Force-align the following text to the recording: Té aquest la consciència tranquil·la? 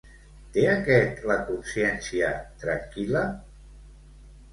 Té 0.53 0.61
aquest 0.69 1.19
la 1.31 1.35
consciència 1.49 2.31
tranquil·la? 2.65 3.21